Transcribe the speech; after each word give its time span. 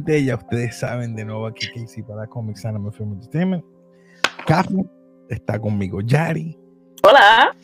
gente, 0.00 0.24
ya 0.24 0.36
ustedes 0.36 0.78
saben 0.78 1.14
de 1.14 1.24
nuevo 1.24 1.46
aquí 1.46 1.66
Casey 1.74 2.02
para 2.02 2.26
Comics 2.26 2.64
Anime 2.64 2.90
Film 2.90 3.12
Entertainment. 3.12 3.64
Carlos 4.46 4.86
está 5.28 5.58
conmigo, 5.58 6.00
Yari. 6.00 6.58
Hola. 7.02 7.54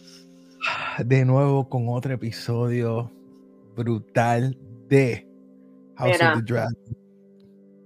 De 0.99 1.25
nuevo 1.25 1.69
con 1.69 1.89
otro 1.89 2.13
episodio 2.13 3.11
brutal 3.75 4.57
de 4.89 5.27
House 5.97 6.21
of 6.21 6.45
the 6.45 6.53
Dragon. 6.53 6.75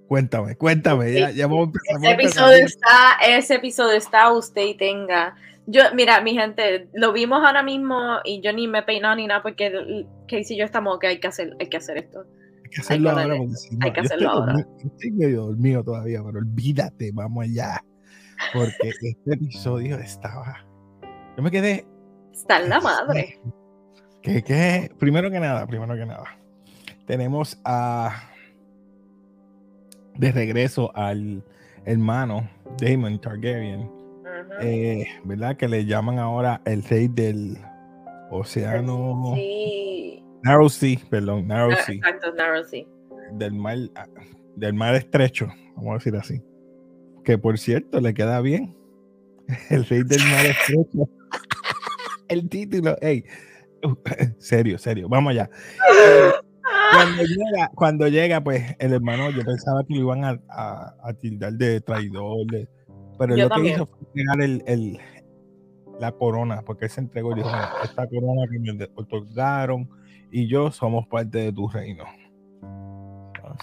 Cuéntame, 0.08 0.56
cuéntame, 0.56 1.12
ya, 1.12 1.30
ya 1.30 1.46
vamos 1.46 1.68
a 1.68 1.96
ese 1.96 2.10
episodio 2.10 2.64
está, 2.64 3.16
ese 3.24 3.54
episodio 3.54 3.96
está, 3.96 4.32
usted 4.32 4.62
y 4.62 4.76
tenga. 4.76 5.36
Yo, 5.66 5.82
mira, 5.94 6.20
mi 6.20 6.34
gente, 6.34 6.88
lo 6.94 7.12
vimos 7.12 7.44
ahora 7.44 7.62
mismo 7.62 8.18
y 8.24 8.40
yo 8.40 8.52
ni 8.52 8.66
me 8.66 8.82
peinado 8.82 9.14
ni 9.14 9.28
nada 9.28 9.40
porque 9.40 10.04
Casey 10.26 10.56
y 10.56 10.58
yo 10.58 10.64
estamos 10.64 10.98
que 10.98 11.06
hay 11.06 11.20
que 11.20 11.28
hacer, 11.28 11.54
hay 11.60 11.68
que 11.68 11.76
hacer 11.76 11.98
esto 11.98 12.24
que 12.70 12.80
hacerlo 12.80 13.10
ahora. 13.10 13.36
hay 13.80 13.92
que 13.92 14.00
hacerlo 14.00 14.30
ahora. 14.30 14.66
estoy 14.84 15.10
medio 15.12 15.46
dormido 15.46 15.84
todavía, 15.84 16.22
pero 16.24 16.38
olvídate, 16.38 17.10
vamos 17.12 17.44
allá. 17.44 17.84
Porque 18.52 18.88
este 18.88 19.34
episodio 19.34 19.98
estaba. 19.98 20.64
Yo 21.36 21.42
me 21.42 21.50
quedé. 21.50 21.86
Está 22.32 22.62
en 22.62 22.70
la 22.70 22.80
madre. 22.80 23.38
Que, 24.22 24.42
que, 24.42 24.90
primero 24.98 25.30
que 25.30 25.40
nada, 25.40 25.66
primero 25.66 25.94
que 25.94 26.06
nada, 26.06 26.24
tenemos 27.06 27.60
a. 27.64 28.30
De 30.16 30.32
regreso 30.32 30.94
al 30.94 31.42
hermano 31.84 32.48
Damon 32.78 33.20
Targaryen, 33.20 33.90
eh, 34.60 35.06
¿verdad? 35.24 35.56
Que 35.56 35.68
le 35.68 35.86
llaman 35.86 36.18
ahora 36.18 36.60
el 36.66 36.82
rey 36.84 37.08
del 37.08 37.56
océano. 38.30 39.32
Sí. 39.34 39.89
Narrow 40.42 40.68
Sea, 40.68 40.98
perdón, 41.10 41.48
Narrow 41.48 41.72
ah, 41.72 41.82
Sea. 41.84 41.96
Exacto, 41.96 42.32
Narrow 42.34 42.64
Sea. 42.64 42.84
Del 43.32 43.52
mar, 43.54 43.78
ah, 43.94 44.06
del 44.56 44.74
mar 44.74 44.94
estrecho, 44.94 45.48
vamos 45.76 45.90
a 45.90 45.94
decir 45.94 46.16
así. 46.16 46.42
Que 47.24 47.38
por 47.38 47.58
cierto, 47.58 48.00
le 48.00 48.14
queda 48.14 48.40
bien. 48.40 48.76
El 49.70 49.84
rey 49.86 50.02
del 50.04 50.20
mar 50.20 50.46
estrecho. 50.46 51.08
El 52.28 52.48
título, 52.48 52.96
hey, 53.00 53.24
serio, 54.38 54.78
serio, 54.78 55.08
vamos 55.08 55.32
allá. 55.32 55.50
Cuando 56.92 57.22
llega, 57.22 57.70
cuando 57.74 58.08
llega, 58.08 58.40
pues 58.42 58.76
el 58.78 58.92
hermano, 58.92 59.30
yo 59.30 59.44
pensaba 59.44 59.84
que 59.86 59.94
lo 59.94 60.00
iban 60.00 60.24
a, 60.24 60.40
a, 61.02 61.12
tildar 61.14 61.52
de 61.52 61.80
traidor, 61.80 62.46
pero 63.18 63.36
lo 63.36 63.48
que 63.50 63.68
hizo 63.68 63.86
fue 63.86 63.98
entregar 64.00 64.40
el, 64.42 64.62
el, 64.66 64.98
la 66.00 66.12
corona, 66.12 66.62
porque 66.62 66.86
él 66.86 66.90
se 66.90 67.00
entregó 67.00 67.32
y 67.32 67.36
dijo, 67.36 67.50
esta 67.84 68.08
corona 68.08 68.42
que 68.50 68.58
me 68.58 68.84
otorgaron 68.94 69.88
y 70.30 70.46
yo 70.46 70.70
somos 70.70 71.06
parte 71.06 71.38
de 71.38 71.52
tu 71.52 71.68
reino. 71.68 72.04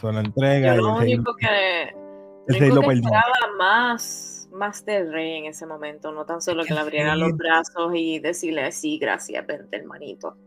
Son 0.01 0.15
la 0.15 0.21
entrega. 0.21 0.75
Yo 0.75 0.81
lo 0.81 0.97
único 0.97 1.35
que, 1.35 1.93
el 2.47 2.69
lo 2.69 2.91
esperaba 2.91 3.23
más, 3.57 4.49
más 4.51 4.85
del 4.85 5.11
rey 5.11 5.37
en 5.37 5.45
ese 5.45 5.65
momento, 5.65 6.11
no 6.11 6.25
tan 6.25 6.41
solo 6.41 6.63
que 6.63 6.73
le 6.73 6.79
abriera 6.79 7.15
los 7.15 7.35
brazos 7.35 7.93
y 7.95 8.19
decirle 8.19 8.71
sí, 8.71 8.97
gracias, 8.97 9.45
vente 9.47 9.77
hermanito. 9.77 10.37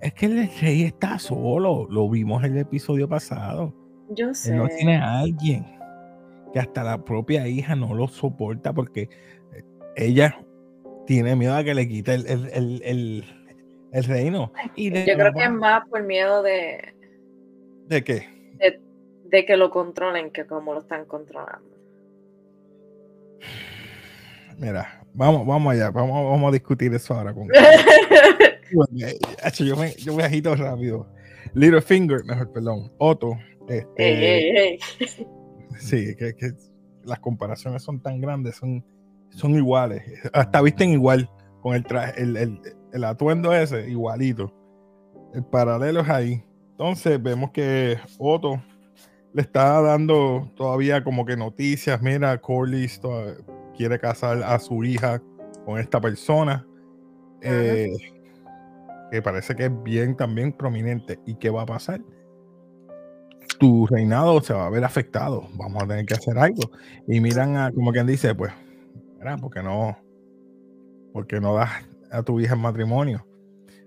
Es 0.00 0.12
que 0.14 0.26
el 0.26 0.50
rey 0.60 0.82
está 0.82 1.18
solo, 1.18 1.86
lo 1.90 2.08
vimos 2.08 2.44
en 2.44 2.54
el 2.54 2.58
episodio 2.60 3.08
pasado. 3.08 3.74
Yo 4.10 4.32
sé. 4.34 4.54
no 4.54 4.68
tiene 4.68 4.98
a 4.98 5.20
alguien 5.20 5.66
que 6.52 6.60
hasta 6.60 6.84
la 6.84 7.04
propia 7.04 7.48
hija 7.48 7.74
no 7.74 7.92
lo 7.92 8.06
soporta 8.06 8.72
porque 8.72 9.08
ella 9.96 10.38
tiene 11.06 11.34
miedo 11.34 11.56
a 11.56 11.64
que 11.64 11.74
le 11.74 11.88
quite 11.88 12.14
el 12.14 12.26
el 12.84 13.24
reino. 14.04 14.52
Y 14.74 14.90
Yo 14.90 15.14
creo 15.14 15.32
que 15.32 15.44
es 15.44 15.50
más 15.50 15.88
por 15.88 16.02
miedo 16.02 16.42
de. 16.42 16.94
¿De 17.86 18.02
qué? 18.02 18.26
De, 19.30 19.44
que 19.44 19.56
lo 19.56 19.70
controlen 19.70 20.30
que 20.30 20.46
como 20.46 20.72
lo 20.72 20.80
están 20.80 21.04
controlando. 21.04 21.76
Mira, 24.56 25.04
vamos, 25.12 25.46
vamos 25.46 25.74
allá, 25.74 25.90
vamos, 25.90 26.30
vamos 26.30 26.48
a 26.48 26.52
discutir 26.52 26.94
eso 26.94 27.14
ahora 27.14 27.34
con. 27.34 27.48
yo, 29.58 29.76
me, 29.76 29.92
yo 29.94 30.14
me 30.14 30.24
agito 30.24 30.54
rápido. 30.54 31.06
Littlefinger, 31.54 32.24
mejor, 32.24 32.52
perdón. 32.52 32.92
Otto. 32.98 33.36
Este, 33.68 34.78
Sí, 35.78 36.14
que, 36.16 36.34
que, 36.34 36.52
las 37.04 37.20
comparaciones 37.20 37.82
son 37.82 38.00
tan 38.00 38.20
grandes, 38.20 38.56
son, 38.56 38.84
son 39.30 39.54
iguales. 39.54 40.02
Hasta 40.32 40.62
visten 40.62 40.90
igual 40.90 41.30
con 41.60 41.74
el 41.74 41.84
traje, 41.84 42.20
el, 42.20 42.36
el, 42.36 42.60
el 42.96 43.04
atuendo 43.04 43.52
ese, 43.52 43.88
igualito. 43.88 44.52
El 45.34 45.44
paralelo 45.44 46.00
es 46.00 46.08
ahí. 46.08 46.42
Entonces 46.70 47.22
vemos 47.22 47.50
que 47.50 47.98
Otto 48.18 48.60
le 49.32 49.42
está 49.42 49.80
dando 49.82 50.50
todavía 50.56 51.04
como 51.04 51.24
que 51.26 51.36
noticias. 51.36 52.00
Mira, 52.00 52.40
Corlys 52.40 53.00
quiere 53.76 53.98
casar 53.98 54.42
a 54.42 54.58
su 54.58 54.82
hija 54.82 55.22
con 55.64 55.78
esta 55.78 56.00
persona. 56.00 56.66
Eh, 57.42 57.92
que 59.10 59.22
parece 59.22 59.54
que 59.54 59.66
es 59.66 59.82
bien 59.82 60.16
también 60.16 60.52
prominente. 60.52 61.20
¿Y 61.26 61.34
qué 61.34 61.50
va 61.50 61.62
a 61.62 61.66
pasar? 61.66 62.00
Tu 63.58 63.86
reinado 63.86 64.40
se 64.40 64.54
va 64.54 64.66
a 64.66 64.70
ver 64.70 64.84
afectado. 64.84 65.46
Vamos 65.54 65.82
a 65.82 65.86
tener 65.86 66.06
que 66.06 66.14
hacer 66.14 66.38
algo. 66.38 66.70
Y 67.06 67.20
miran 67.20 67.56
a, 67.56 67.70
como 67.72 67.92
quien 67.92 68.06
dice, 68.06 68.34
pues, 68.34 68.52
porque 69.40 69.62
no, 69.62 69.98
porque 71.12 71.40
no 71.40 71.54
das 71.54 71.70
a 72.10 72.22
tu 72.22 72.40
hija 72.40 72.54
en 72.54 72.60
matrimonio. 72.60 73.26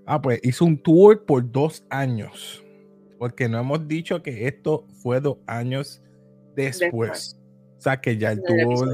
Ah, 0.05 0.21
pues 0.21 0.39
hizo 0.43 0.65
un 0.65 0.81
tour 0.81 1.23
por 1.25 1.51
dos 1.51 1.85
años. 1.89 2.65
Porque 3.19 3.47
no 3.47 3.59
hemos 3.59 3.87
dicho 3.87 4.23
que 4.23 4.47
esto 4.47 4.87
fue 5.03 5.19
dos 5.19 5.37
años 5.45 6.01
después. 6.55 7.39
O 7.77 7.81
sea, 7.81 8.01
que 8.01 8.17
ya, 8.17 8.35
tuvo, 8.35 8.85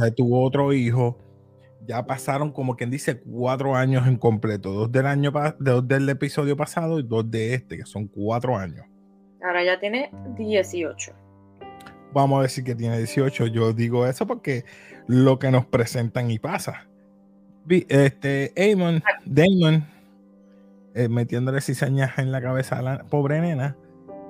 ya 0.00 0.10
tuvo 0.10 0.42
otro 0.42 0.72
hijo. 0.72 1.18
Ya 1.86 2.06
pasaron, 2.06 2.50
como 2.50 2.76
quien 2.76 2.90
dice, 2.90 3.20
cuatro 3.20 3.76
años 3.76 4.06
en 4.06 4.16
completo. 4.16 4.72
Dos 4.72 4.90
del 4.90 5.06
año 5.06 5.32
dos 5.58 5.86
del 5.86 6.08
episodio 6.08 6.56
pasado 6.56 6.98
y 6.98 7.02
dos 7.02 7.30
de 7.30 7.54
este, 7.54 7.76
que 7.76 7.84
son 7.84 8.06
cuatro 8.06 8.56
años. 8.56 8.86
Ahora 9.42 9.62
ya 9.62 9.78
tiene 9.78 10.10
18. 10.38 11.12
Vamos 12.14 12.38
a 12.38 12.42
decir 12.42 12.64
que 12.64 12.74
tiene 12.74 12.96
18. 12.96 13.48
Yo 13.48 13.72
digo 13.74 14.06
eso 14.06 14.26
porque 14.26 14.64
lo 15.06 15.38
que 15.38 15.50
nos 15.50 15.66
presentan 15.66 16.30
y 16.30 16.38
pasa 16.38 16.88
este, 17.68 18.52
Amon, 18.56 19.02
Damon, 19.24 19.86
eh, 20.94 21.08
metiéndole 21.08 21.60
cizañas 21.60 22.18
en 22.18 22.32
la 22.32 22.40
cabeza 22.40 22.78
a 22.78 22.82
la 22.82 23.04
pobre 23.04 23.40
nena, 23.40 23.76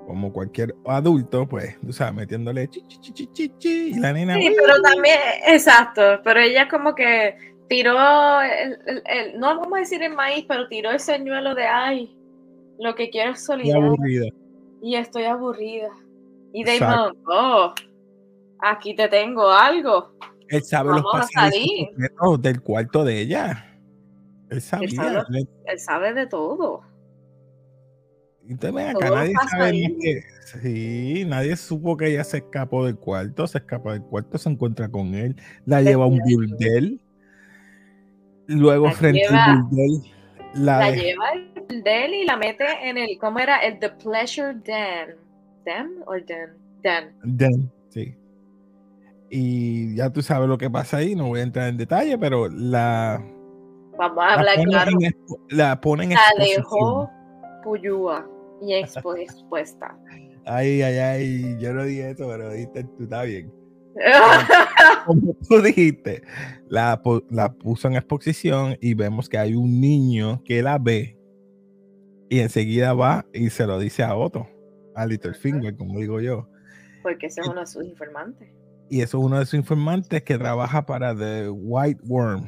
como 0.06 0.32
cualquier 0.32 0.74
adulto, 0.86 1.48
pues, 1.48 1.78
tú 1.80 1.92
sabes, 1.92 2.14
metiéndole 2.14 2.68
chi, 2.68 2.82
chi, 2.88 3.50
chi, 3.58 3.90
y 3.90 3.94
la 3.98 4.12
nena. 4.12 4.34
Sí, 4.34 4.54
pero 4.56 4.80
también, 4.82 5.18
exacto, 5.46 6.20
pero 6.22 6.40
ella 6.40 6.68
como 6.68 6.94
que 6.94 7.36
tiró, 7.68 8.40
el, 8.42 9.02
el, 9.06 9.38
no 9.38 9.46
vamos 9.58 9.72
a 9.74 9.80
decir 9.80 10.02
el 10.02 10.14
maíz, 10.14 10.44
pero 10.46 10.68
tiró 10.68 10.90
el 10.90 11.00
señuelo 11.00 11.54
de 11.54 11.64
ay, 11.64 12.16
lo 12.78 12.94
que 12.94 13.10
quiero 13.10 13.32
es 13.32 13.44
solidaridad. 13.44 14.32
Y 14.82 14.96
estoy 14.96 15.24
aburrida. 15.24 15.88
Y 16.52 16.64
Damon, 16.64 17.16
oh, 17.26 17.74
aquí 18.60 18.94
te 18.94 19.08
tengo 19.08 19.50
algo. 19.50 20.12
Él 20.48 20.62
sabe 20.62 20.90
los 20.90 21.04
pasos 21.10 22.42
del 22.42 22.60
cuarto 22.60 23.04
de 23.04 23.20
ella. 23.20 23.66
Él 24.50 24.60
sabía. 24.60 25.24
Él 25.66 25.78
sabe, 25.78 26.14
de 26.14 26.26
todo. 26.26 26.82
Entonces, 28.48 28.94
acá 28.94 29.10
nadie 29.10 29.34
sabe 29.50 29.96
que. 30.00 30.22
Sí, 30.44 31.24
nadie 31.26 31.56
supo 31.56 31.96
que 31.96 32.08
ella 32.08 32.24
se 32.24 32.38
escapó 32.38 32.84
del 32.84 32.96
cuarto. 32.96 33.46
Se 33.46 33.58
escapa 33.58 33.92
del 33.92 34.02
cuarto, 34.02 34.36
se 34.36 34.50
encuentra 34.50 34.88
con 34.88 35.14
él, 35.14 35.36
la 35.64 35.80
lleva 35.80 36.04
a 36.04 36.08
un 36.08 36.18
burdel. 36.18 37.00
Luego, 38.46 38.90
frente 38.92 39.26
al 39.26 39.62
burdel, 39.62 40.02
la, 40.54 40.90
lleva 40.90 41.28
al 41.30 41.50
burdel 41.54 42.14
y 42.14 42.24
la 42.26 42.36
mete 42.36 42.66
en 42.82 42.98
el. 42.98 43.18
¿Cómo 43.18 43.38
era? 43.38 43.58
El 43.58 43.78
The 43.78 43.90
Pleasure 43.90 44.54
Den. 44.54 45.16
¿Den 45.64 46.02
o 46.06 46.12
Den? 46.12 46.50
Den. 46.82 47.14
Den, 47.22 47.72
sí 47.88 48.14
y 49.30 49.96
ya 49.96 50.10
tú 50.10 50.22
sabes 50.22 50.48
lo 50.48 50.58
que 50.58 50.70
pasa 50.70 50.98
ahí, 50.98 51.14
no 51.14 51.28
voy 51.28 51.40
a 51.40 51.44
entrar 51.44 51.68
en 51.68 51.76
detalle, 51.76 52.18
pero 52.18 52.48
la... 52.48 53.24
Vamos 53.96 54.24
a 54.24 54.34
hablar 54.34 54.56
claro. 54.64 54.92
la 55.50 55.80
ponen 55.80 56.10
La 56.10 56.44
dejó 56.44 57.08
Puyúa 57.62 58.28
y 58.60 58.74
expuesta. 58.74 59.96
Ay, 60.46 60.82
ay, 60.82 60.98
ay, 60.98 61.56
yo 61.58 61.72
no 61.72 61.84
dije 61.84 62.10
eso, 62.10 62.28
pero 62.28 62.50
dijiste, 62.50 62.84
tú 62.84 63.04
estás 63.04 63.26
bien. 63.26 63.52
como 65.06 65.36
tú 65.48 65.62
dijiste, 65.62 66.22
la, 66.68 67.00
la 67.30 67.52
puso 67.52 67.88
en 67.88 67.94
exposición 67.94 68.76
y 68.80 68.94
vemos 68.94 69.28
que 69.28 69.38
hay 69.38 69.54
un 69.54 69.80
niño 69.80 70.42
que 70.44 70.62
la 70.62 70.78
ve 70.78 71.16
y 72.28 72.40
enseguida 72.40 72.94
va 72.94 73.26
y 73.32 73.50
se 73.50 73.66
lo 73.66 73.78
dice 73.78 74.02
a 74.02 74.16
Otto, 74.16 74.48
a 74.94 75.06
Littlefinger, 75.06 75.76
como 75.76 76.00
digo 76.00 76.20
yo. 76.20 76.48
Porque 77.02 77.26
ese 77.26 77.42
es 77.42 77.48
uno 77.48 77.60
de 77.60 77.66
sus 77.66 77.84
informantes. 77.84 78.48
Y 78.88 79.00
eso 79.00 79.18
es 79.18 79.24
uno 79.24 79.38
de 79.38 79.46
sus 79.46 79.54
informantes 79.54 80.22
que 80.22 80.38
trabaja 80.38 80.86
para 80.86 81.16
The 81.16 81.48
White 81.50 82.02
Worm, 82.06 82.46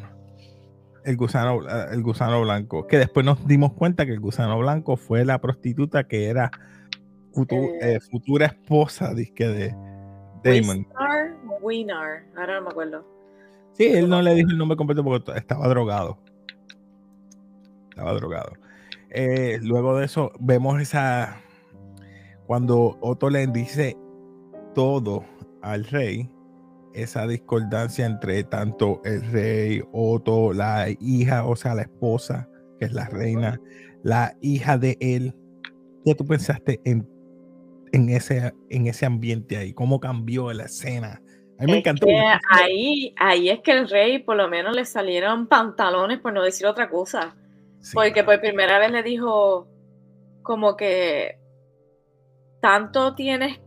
el 1.05 1.17
gusano, 1.17 1.61
el 1.91 2.03
gusano 2.03 2.43
blanco. 2.43 2.87
Que 2.87 2.99
después 2.99 3.25
nos 3.25 3.47
dimos 3.47 3.73
cuenta 3.73 4.07
que 4.07 4.13
el 4.13 4.21
gusano 4.21 4.59
blanco 4.59 4.97
fue 4.97 5.25
la 5.25 5.41
prostituta 5.41 6.05
que 6.05 6.27
era 6.27 6.51
eh. 7.37 7.79
Eh, 7.83 8.01
futura 8.01 8.47
esposa 8.47 9.13
de 9.15 9.75
Damon. 10.43 10.87
Winar, 11.61 12.25
ahora 12.37 12.57
no 12.57 12.63
me 12.63 12.69
acuerdo. 12.69 13.05
Sí, 13.73 13.87
él 13.87 14.09
no 14.09 14.23
le 14.23 14.35
dijo 14.35 14.51
el 14.51 14.59
nombre 14.59 14.77
completo 14.77 15.05
porque 15.05 15.33
estaba 15.37 15.69
drogado. 15.69 16.19
Estaba 17.91 18.15
drogado. 18.15 18.53
Eh, 19.11 19.59
luego 19.63 19.99
de 19.99 20.07
eso, 20.07 20.33
vemos 20.39 20.81
esa. 20.81 21.41
Cuando 22.47 22.97
Otto 23.01 23.29
le 23.29 23.47
dice 23.49 23.97
todo 24.75 25.25
al 25.67 25.85
rey, 25.85 26.31
esa 26.95 27.27
discordancia 27.27 28.07
entre 28.07 28.43
tanto 28.45 29.01
el 29.05 29.23
rey, 29.31 29.83
Otto, 29.93 30.53
la 30.53 30.87
hija, 31.01 31.45
o 31.45 31.57
sea, 31.57 31.75
la 31.75 31.83
esposa, 31.83 32.49
que 32.79 32.87
es 32.87 32.93
la 32.93 33.07
reina, 33.07 33.61
la 34.03 34.35
hija 34.41 34.79
de 34.79 34.97
él. 35.01 35.35
¿Qué 36.05 36.15
tú 36.15 36.25
pensaste 36.25 36.81
en, 36.85 37.07
en, 37.93 38.09
ese, 38.09 38.55
en 38.71 38.87
ese 38.87 39.07
ambiente 39.07 39.57
ahí? 39.57 39.75
¿Cómo 39.75 40.01
cambió 40.01 40.53
la 40.53 40.65
escena? 40.65 41.21
A 41.59 41.65
mí 41.65 41.73
me 41.73 41.79
encantó. 41.79 42.07
ahí, 42.51 43.15
ahí 43.19 43.49
es 43.49 43.61
que 43.61 43.73
el 43.73 43.89
rey 43.89 44.19
por 44.19 44.37
lo 44.37 44.49
menos 44.49 44.75
le 44.75 44.85
salieron 44.85 45.47
pantalones, 45.47 46.21
por 46.21 46.33
no 46.33 46.43
decir 46.43 46.67
otra 46.67 46.89
cosa. 46.89 47.37
porque 47.93 48.25
por 48.25 48.41
primera 48.41 48.79
vez 48.79 48.91
le 48.91 49.03
dijo 49.03 49.69
como 50.43 50.77
que 50.77 51.39
tanto 52.61 53.15
tienes, 53.15 53.61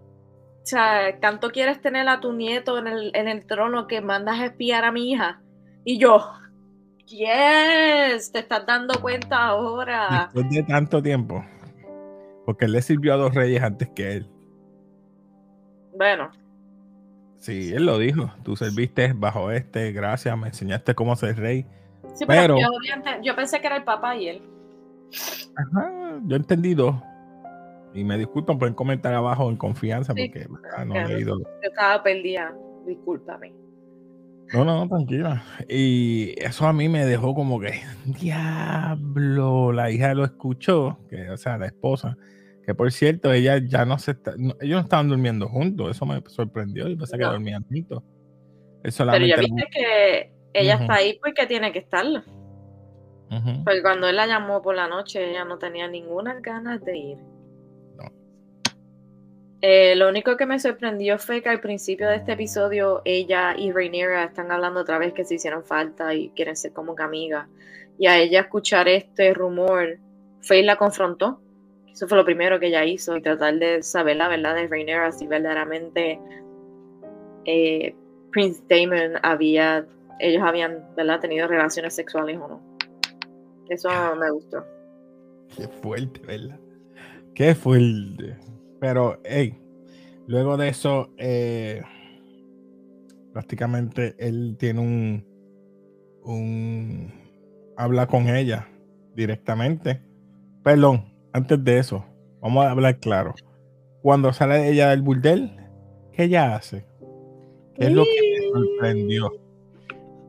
sea, 0.70 1.20
tanto 1.20 1.50
quieres 1.50 1.82
tener 1.82 2.08
a 2.08 2.20
tu 2.20 2.34
nieto 2.34 2.78
en 2.78 2.88
el, 2.88 3.12
en 3.14 3.28
el 3.28 3.46
trono 3.46 3.88
que 3.88 4.02
mandas 4.02 4.40
a 4.40 4.46
espiar 4.46 4.86
a 4.86 4.92
mi 4.92 5.12
hija. 5.12 5.42
Y 5.84 5.98
yo, 5.98 6.32
yes, 7.06 8.32
te 8.32 8.40
estás 8.40 8.66
dando 8.66 9.00
cuenta 9.02 9.46
ahora. 9.46 10.30
Después 10.34 10.50
de 10.50 10.64
tanto 10.64 11.02
tiempo. 11.02 11.44
Porque 12.46 12.66
él 12.66 12.72
le 12.74 12.82
sirvió 12.82 13.14
a 13.14 13.18
dos 13.18 13.34
reyes 13.34 13.62
antes 13.62 13.90
que 13.90 14.14
él. 14.14 14.30
Bueno, 15.96 16.32
Sí, 17.40 17.72
él 17.74 17.86
lo 17.86 17.98
dijo. 17.98 18.32
Tú 18.44 18.56
serviste 18.56 19.14
bajo 19.14 19.52
este, 19.52 19.92
gracias, 19.92 20.38
me 20.38 20.48
enseñaste 20.48 20.94
cómo 20.94 21.16
ser 21.16 21.38
rey. 21.38 21.66
Sí, 22.14 22.26
pero, 22.28 22.58
yo, 23.22 23.36
pensé 23.36 23.62
que 23.62 23.68
era 23.68 23.78
el 23.78 23.84
papá 23.84 24.16
y 24.16 24.28
él. 24.28 24.42
Ajá, 25.56 26.20
yo 26.26 26.36
entendí 26.36 26.74
dos. 26.74 26.96
Y 27.94 28.04
me 28.04 28.18
disculpan, 28.18 28.60
pueden 28.60 28.76
comentar 28.76 29.14
abajo 29.14 29.50
en 29.50 29.58
confianza 29.58 30.14
porque 30.14 30.48
no 30.86 30.96
he 30.96 31.08
leído. 31.08 31.40
Yo 31.40 31.46
estaba 31.62 32.04
perdida, 32.04 32.56
discúlpame. 32.86 33.54
No, 34.54 34.66
no, 34.66 34.88
tranquila. 34.88 35.44
Y 35.68 36.34
eso 36.38 36.66
a 36.66 36.74
mí 36.74 36.90
me 36.90 37.06
dejó 37.06 37.36
como 37.36 37.60
que, 37.60 37.82
diablo, 38.20 39.72
la 39.72 39.92
hija 39.92 40.14
lo 40.14 40.24
escuchó, 40.24 40.98
que, 41.10 41.30
o 41.30 41.38
sea, 41.38 41.58
la 41.58 41.68
esposa 41.68 42.18
que 42.70 42.76
por 42.76 42.92
cierto, 42.92 43.34
ella 43.34 43.58
ya 43.58 43.84
no 43.84 43.98
se 43.98 44.12
está, 44.12 44.36
ellos 44.62 44.76
no 44.76 44.80
estaban 44.82 45.10
durmiendo 45.10 45.48
juntos, 45.48 45.90
eso 45.90 46.06
me 46.06 46.22
sorprendió, 46.28 46.88
y 46.88 46.96
pensé 46.96 47.18
que 47.18 47.24
dormían 47.24 47.66
juntos. 47.68 48.04
Pero 48.84 49.26
ya 49.26 49.38
viste 49.38 49.68
que 49.72 50.32
ella 50.54 50.76
está 50.76 50.94
ahí 50.94 51.18
porque 51.20 51.48
tiene 51.48 51.72
que 51.72 51.80
estarlo. 51.80 52.22
Porque 53.64 53.82
cuando 53.82 54.08
él 54.08 54.18
la 54.18 54.28
llamó 54.28 54.62
por 54.62 54.76
la 54.76 54.88
noche, 54.88 55.32
ella 55.32 55.46
no 55.46 55.58
tenía 55.58 55.88
ninguna 55.88 56.40
ganas 56.42 56.86
de 56.86 56.96
ir. 56.96 57.18
Eh, 59.62 59.96
lo 59.96 60.08
único 60.08 60.38
que 60.38 60.46
me 60.46 60.60
sorprendió 60.60 61.18
fue 61.20 61.42
que 61.42 61.50
al 61.50 61.60
principio 61.60 62.08
de 62.08 62.16
este 62.16 62.34
episodio 62.34 63.02
ella 63.04 63.56
y 63.58 63.72
Rhaenyra 63.72 64.24
están 64.24 64.52
hablando 64.52 64.80
otra 64.82 64.98
vez 64.98 65.14
que 65.14 65.26
se 65.26 65.36
hicieron 65.36 65.64
falta 65.64 66.14
y 66.14 66.30
quieren 66.30 66.56
ser 66.56 66.72
como 66.74 66.96
amigas. 66.98 67.48
Y 67.98 68.08
a 68.08 68.18
ella 68.18 68.42
escuchar 68.42 68.88
este 68.88 69.34
rumor, 69.34 70.00
Faye 70.42 70.64
la 70.64 70.78
confrontó 70.78 71.42
eso 72.00 72.08
fue 72.08 72.18
lo 72.18 72.24
primero 72.24 72.62
que 72.62 72.68
ella 72.68 72.86
hizo 72.86 73.18
y 73.18 73.22
tratar 73.22 73.60
de 73.60 73.84
saber 73.84 74.16
la 74.16 74.30
verdad 74.30 74.56
de 74.56 74.68
Rhaenyra 74.70 75.12
si 75.12 75.28
verdaderamente 75.28 76.18
eh, 77.44 77.94
Prince 78.32 78.64
Damon 78.70 79.20
había, 79.22 79.86
ellos 80.20 80.42
habían 80.42 80.86
tenido 81.20 81.50
relaciones 81.50 81.94
sexuales 81.94 82.38
o 82.38 82.48
no. 82.48 82.78
Eso 83.68 83.90
me 84.16 84.32
gustó. 84.32 84.66
Qué 85.54 85.68
fuerte, 85.68 86.22
¿verdad? 86.22 86.58
Qué 87.36 87.54
fuerte. 87.54 88.38
Pero, 88.80 89.20
hey, 89.24 89.60
luego 90.28 90.58
de 90.58 90.70
eso, 90.70 91.10
eh, 91.18 91.82
prácticamente 93.34 94.16
él 94.18 94.56
tiene 94.58 94.80
un, 94.80 95.26
un, 96.24 97.14
habla 97.78 98.08
con 98.08 98.30
ella 98.30 98.68
directamente. 99.16 100.02
Perdón, 100.64 101.14
antes 101.34 101.64
de 101.64 101.80
eso, 101.80 102.06
vamos 102.42 102.66
a 102.66 102.72
hablar 102.72 103.00
claro. 103.00 103.34
Cuando 104.02 104.32
sale 104.34 104.70
ella 104.70 104.90
del 104.90 105.02
burdel, 105.02 105.52
¿qué 106.14 106.24
ella 106.24 106.56
hace? 106.56 106.86
¿Qué 107.76 107.86
es 107.86 107.92
lo 107.92 108.04
que 108.04 108.52
me 108.54 108.60
sorprendió? 108.60 109.32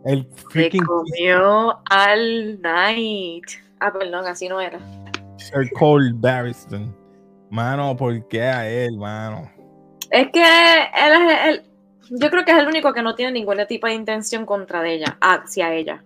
El 0.05 0.27
freaking. 0.51 0.81
Se 0.81 0.87
comió 0.87 1.79
al 1.91 2.61
night. 2.63 3.45
Ah, 3.81 3.93
perdón, 3.93 4.27
así 4.27 4.49
no 4.49 4.61
era. 4.61 4.79
Sir 5.37 5.71
Cole 5.79 6.13
Barriston. 6.15 7.00
Mano, 7.51 7.97
¿por 7.97 8.29
qué 8.29 8.43
a 8.43 8.69
él, 8.69 8.97
mano? 8.97 9.51
Es 10.11 10.29
que 10.33 10.43
él 10.43 11.13
es 11.29 11.49
el. 11.49 11.63
Yo 12.19 12.31
creo 12.31 12.45
que 12.45 12.53
es 12.53 12.59
el 12.59 12.67
único 12.67 12.93
que 12.93 13.03
no 13.03 13.15
tiene 13.15 13.33
ningún 13.33 13.59
tipo 13.69 13.87
de 13.87 13.95
intención 13.95 14.45
contra 14.47 14.87
ella, 14.89 15.17
hacia 15.21 15.73
ella. 15.75 16.03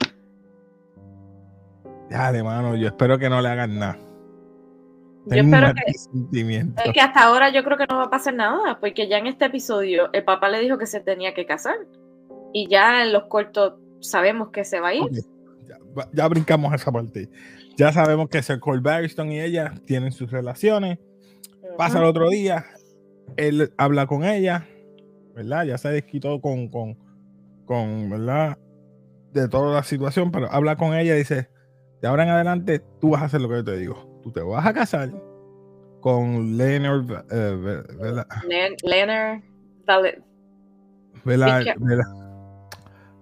Dale, 2.11 2.43
mano, 2.43 2.77
yo 2.77 2.89
espero 2.89 3.19
que 3.19 3.31
no 3.31 3.41
le 3.41 3.49
hagan 3.49 3.79
nada. 3.79 3.99
Yo 5.27 5.37
espero 5.37 5.73
que, 5.75 6.93
que 6.93 7.01
hasta 7.01 7.25
ahora 7.25 7.49
yo 7.49 7.65
creo 7.65 7.79
que 7.79 7.87
no 7.89 7.97
va 7.97 8.05
a 8.05 8.11
pasar 8.11 8.35
nada, 8.35 8.79
porque 8.79 9.09
ya 9.09 9.17
en 9.17 9.27
este 9.27 9.47
episodio 9.47 10.11
el 10.13 10.23
papá 10.23 10.51
le 10.51 10.61
dijo 10.61 10.77
que 10.77 10.87
se 10.87 11.01
tenía 11.01 11.33
que 11.33 11.47
casar 11.47 11.77
y 12.53 12.69
ya 12.69 13.03
en 13.03 13.13
los 13.13 13.25
cortos 13.25 13.75
sabemos 14.01 14.51
que 14.51 14.65
se 14.65 14.81
va 14.81 14.89
a 14.89 14.95
ir. 14.95 15.03
Ya, 16.13 16.29
brincamos 16.29 16.75
esa 16.75 16.93
parte. 16.93 17.29
Ya 17.77 17.93
sabemos 17.93 18.29
que 18.29 18.43
Sir 18.43 18.61
Cole 18.61 18.81
Barriston 18.81 19.33
y 19.33 19.41
ella 19.41 19.75
tienen 19.87 20.13
sus 20.13 20.31
relaciones. 20.31 20.99
Pasa 21.77 21.99
el 21.99 22.05
otro 22.05 22.29
día, 22.31 22.67
él 23.37 23.73
habla 23.77 24.07
con 24.07 24.25
ella, 24.25 24.67
¿verdad? 25.35 25.65
Ya 25.65 25.79
se 25.79 25.89
desquitó 25.89 26.41
con, 26.41 26.69
con, 26.69 26.97
con, 27.65 28.11
¿verdad? 28.11 28.59
De 29.33 29.49
toda 29.49 29.75
la 29.75 29.83
situación, 29.83 30.31
pero 30.31 30.51
habla 30.51 30.77
con 30.77 30.95
ella 30.95 31.15
y 31.15 31.19
dice, 31.19 31.49
de 32.01 32.09
ahora 32.09 32.25
en 32.25 32.31
adelante 32.31 32.83
tú 33.01 33.11
vas 33.11 33.23
a 33.23 33.25
hacer 33.27 33.41
lo 33.41 33.49
que 33.49 33.57
yo 33.57 33.65
te 33.65 33.77
digo. 33.77 34.21
Tú 34.23 34.31
te 34.31 34.41
vas 34.41 34.65
a 34.67 34.73
casar 34.73 35.11
con 36.05 36.59
Leonard 36.59 37.25
eh, 37.31 37.83
Leonard 38.83 39.41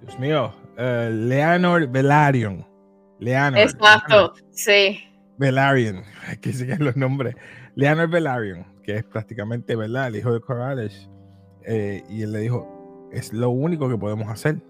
Dios 0.01 0.19
mío 0.19 0.53
uh, 0.79 1.09
Leonard 1.09 1.89
Velaryon. 1.89 2.67
Leonard 3.21 3.63
exacto 3.63 4.35
sí. 4.51 4.99
Velaryon 5.39 6.03
que 6.41 6.53
siguen 6.53 6.85
los 6.85 6.97
nombres 6.97 7.37
Leonard 7.75 8.11
Velaryon 8.11 8.67
que 8.83 8.97
es 8.97 9.05
prácticamente 9.05 9.77
verdad 9.77 10.09
el 10.09 10.17
hijo 10.17 10.33
de 10.33 10.41
Corrales 10.41 11.09
eh, 11.65 12.03
y 12.09 12.23
él 12.23 12.33
le 12.33 12.41
dijo 12.41 13.09
es 13.13 13.33
lo 13.33 13.51
único 13.51 13.89
que 13.89 13.97
podemos 13.97 14.29
hacer 14.29 14.61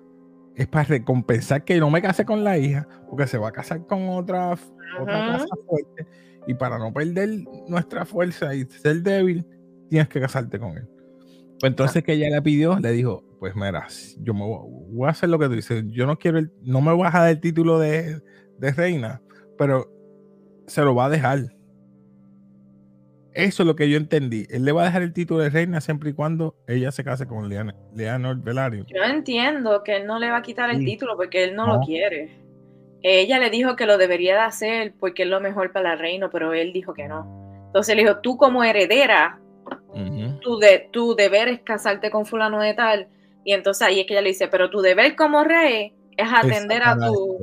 es 0.55 0.67
para 0.67 0.85
recompensar 0.85 1.65
que 1.65 1.79
no 1.79 1.91
me 1.91 2.03
case 2.03 2.25
con 2.25 2.45
la 2.45 2.59
hija, 2.59 2.87
porque 3.09 3.27
se 3.27 3.39
va 3.39 3.49
a 3.49 3.53
casar 3.53 3.87
con 3.87 4.09
otra, 4.09 4.53
otra 5.01 5.39
casa 5.39 5.55
fuerte. 5.67 6.07
Y 6.47 6.55
para 6.55 6.79
no 6.79 6.93
perder 6.93 7.45
nuestra 7.69 8.05
fuerza 8.05 8.55
y 8.55 8.65
ser 8.65 9.03
débil, 9.03 9.47
tienes 9.89 10.09
que 10.09 10.21
casarte 10.21 10.59
con 10.59 10.77
él. 10.77 10.89
Pues 11.61 11.71
entonces 11.71 12.03
que 12.03 12.13
ella 12.13 12.29
le 12.29 12.43
pidió, 12.43 12.79
le 12.79 12.91
dijo, 12.91 13.25
pues 13.39 13.55
mira, 13.55 13.87
yo 14.21 14.35
me 14.35 14.45
voy, 14.45 15.07
a 15.07 15.11
hacer 15.11 15.29
lo 15.29 15.39
que 15.39 15.47
tú 15.47 15.55
dices. 15.55 15.85
Yo 15.89 16.07
no 16.07 16.19
quiero, 16.19 16.39
el, 16.39 16.53
no 16.63 16.81
me 16.81 16.93
voy 16.93 17.03
a 17.03 17.07
dejar 17.07 17.31
el 17.31 17.41
título 17.41 17.79
de, 17.79 18.21
de 18.59 18.73
reina, 18.73 19.23
pero 19.57 19.91
se 20.67 20.83
lo 20.83 20.95
va 20.95 21.07
a 21.07 21.11
dejar. 21.11 21.55
Eso 23.35 23.63
es 23.63 23.67
lo 23.67 23.77
que 23.77 23.89
yo 23.89 23.97
entendí. 23.97 24.47
Él 24.51 24.65
le 24.65 24.73
va 24.73 24.83
a 24.83 24.85
dejar 24.87 25.03
el 25.03 25.13
título 25.13 25.41
de 25.41 25.51
reina 25.51 25.81
siempre 25.81 26.11
y 26.11 26.13
cuando 26.13 26.55
ella 26.67 26.93
se 26.93 27.03
case 27.03 27.27
con 27.27 27.49
Leonor 27.49 28.37
Velaryon. 28.37 28.87
Yo 28.87 29.03
entiendo 29.03 29.83
que 29.83 29.97
él 29.97 30.07
no 30.07 30.19
le 30.19 30.31
va 30.31 30.39
a 30.39 30.43
quitar 30.43 30.71
el 30.71 30.85
título 30.85 31.17
porque 31.17 31.45
él 31.45 31.55
no, 31.55 31.67
lo 31.67 31.81
quiere. 31.81 32.43
Ella 33.03 33.39
le 33.39 33.51
dijo 33.51 33.75
que 33.75 33.87
lo 33.87 33.99
debería 33.99 34.35
de 34.35 34.41
hacer 34.41 34.95
porque 35.01 35.23
es 35.23 35.29
lo 35.29 35.41
mejor 35.41 35.73
para 35.73 35.95
el 35.95 35.99
reino, 35.99 36.31
pero 36.31 36.53
él 36.53 36.73
dijo 36.73 36.95
que 36.95 37.09
no. 37.09 37.65
Entonces 37.67 37.97
le 37.97 38.03
dijo, 38.03 38.19
tú 38.19 38.37
como 38.37 38.63
heredera, 38.63 39.41
tu, 40.41 40.59
de, 40.59 40.89
tu 40.93 41.15
deber 41.15 41.49
es 41.49 41.61
casarte 41.61 42.11
con 42.11 42.27
fulano 42.27 42.61
de 42.61 42.75
tal, 42.75 43.09
Y 43.45 43.55
entonces 43.55 43.87
ahí 43.87 44.01
es 44.01 44.07
que 44.07 44.13
ella 44.13 44.23
le 44.23 44.29
dice, 44.29 44.49
pero 44.49 44.71
tu 44.71 44.81
deber 44.81 45.17
como 45.17 45.43
rey 45.43 45.95
es 46.17 46.29
atender 46.31 46.83
a 46.85 46.97
tu, 46.97 47.43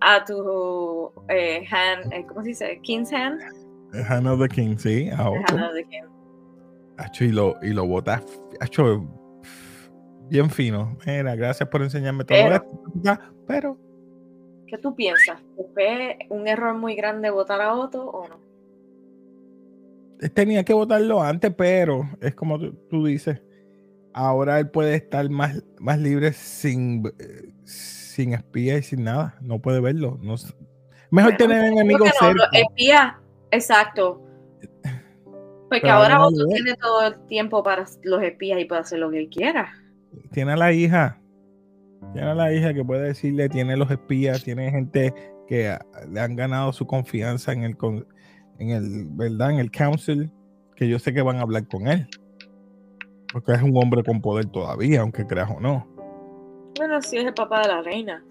a 0.00 0.24
tu 0.24 1.12
eh, 1.28 1.66
hand, 1.70 2.12
eh, 2.12 2.24
¿cómo 2.26 2.42
se 2.42 2.48
dice? 2.48 2.80
King's 2.82 3.12
hand. 3.12 3.40
Hand 4.08 4.26
of 4.26 4.40
the 4.40 4.48
King, 4.48 4.76
sí. 4.76 5.08
Hand 5.10 5.62
of 5.62 5.74
the 5.74 5.84
King. 5.84 6.04
y 7.20 7.32
lo, 7.32 7.56
y 7.62 7.72
lo 7.72 7.86
botas, 7.86 8.22
hecho 8.60 9.06
bien 10.28 10.50
fino. 10.50 10.96
Mira, 11.06 11.34
gracias 11.34 11.68
por 11.68 11.82
enseñarme 11.82 12.24
todo 12.24 12.38
esto. 12.38 12.82
Pero. 13.46 13.78
¿Qué 14.66 14.76
tú 14.78 14.94
piensas? 14.94 15.40
¿Fue 15.74 16.18
un 16.28 16.46
error 16.46 16.74
muy 16.76 16.94
grande 16.94 17.30
votar 17.30 17.60
a 17.60 17.74
Otto 17.74 18.04
o 18.04 18.28
no? 18.28 18.48
Tenía 20.34 20.64
que 20.64 20.74
votarlo 20.74 21.22
antes, 21.22 21.54
pero 21.54 22.08
es 22.20 22.34
como 22.34 22.58
tú, 22.58 23.06
dices. 23.06 23.40
Ahora 24.12 24.58
él 24.58 24.68
puede 24.68 24.96
estar 24.96 25.28
más, 25.30 25.62
más 25.78 25.98
libre 25.98 26.32
sin, 26.32 27.04
sin 27.64 28.32
espía 28.34 28.78
y 28.78 28.82
sin 28.82 29.04
nada. 29.04 29.38
No 29.40 29.60
puede 29.60 29.80
verlo. 29.80 30.18
No, 30.20 30.34
mejor 31.10 31.36
tener 31.36 31.64
enemigos 31.64 32.10
cerca. 32.18 32.48
espía, 32.52 33.20
exacto. 33.50 34.22
Porque 35.68 35.90
ahora 35.90 36.24
Otto 36.26 36.46
tiene 36.46 36.74
todo 36.76 37.06
el 37.06 37.26
tiempo 37.26 37.62
para 37.62 37.84
los 38.02 38.22
espías 38.22 38.58
y 38.60 38.64
puede 38.64 38.80
hacer 38.80 38.98
lo 38.98 39.10
que 39.10 39.18
él 39.18 39.28
quiera 39.28 39.70
tiene 40.32 40.52
a 40.52 40.56
la 40.56 40.72
hija, 40.72 41.20
tiene 42.12 42.28
a 42.28 42.34
la 42.34 42.52
hija 42.52 42.74
que 42.74 42.84
puede 42.84 43.08
decirle, 43.08 43.48
tiene 43.48 43.76
los 43.76 43.90
espías, 43.90 44.42
tiene 44.44 44.70
gente 44.70 45.12
que 45.46 45.76
le 46.10 46.20
han 46.20 46.36
ganado 46.36 46.72
su 46.72 46.86
confianza 46.86 47.52
en 47.52 47.64
el, 47.64 47.76
en 48.58 48.70
el, 48.70 49.06
¿verdad? 49.10 49.52
En 49.52 49.58
el 49.58 49.70
council, 49.70 50.30
que 50.76 50.88
yo 50.88 50.98
sé 50.98 51.12
que 51.12 51.22
van 51.22 51.36
a 51.36 51.42
hablar 51.42 51.66
con 51.68 51.88
él. 51.88 52.08
Porque 53.32 53.52
es 53.52 53.62
un 53.62 53.76
hombre 53.76 54.02
con 54.02 54.20
poder 54.20 54.46
todavía, 54.46 55.00
aunque 55.00 55.26
creas 55.26 55.50
o 55.50 55.60
no. 55.60 55.86
Bueno, 56.76 57.00
sí 57.02 57.18
es 57.18 57.26
el 57.26 57.34
papá 57.34 57.62
de 57.62 57.68
la 57.68 57.82
reina. 57.82 58.24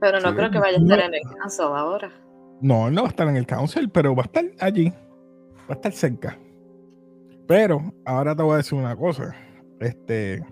Pero 0.00 0.20
no 0.20 0.34
creo 0.34 0.50
que 0.50 0.58
vaya 0.58 0.78
a 0.78 0.80
estar 0.80 1.00
en 1.00 1.14
el 1.14 1.20
council 1.38 1.66
ahora. 1.66 2.12
No, 2.60 2.90
no 2.90 3.02
va 3.02 3.08
a 3.08 3.10
estar 3.10 3.28
en 3.28 3.36
el 3.36 3.46
council, 3.46 3.88
pero 3.90 4.14
va 4.14 4.22
a 4.22 4.26
estar 4.26 4.44
allí. 4.60 4.90
Va 4.90 5.70
a 5.70 5.72
estar 5.74 5.92
cerca. 5.92 6.38
Pero 7.46 7.94
ahora 8.04 8.34
te 8.34 8.42
voy 8.42 8.54
a 8.54 8.56
decir 8.58 8.78
una 8.78 8.96
cosa. 8.96 9.34
Este, 9.80 10.44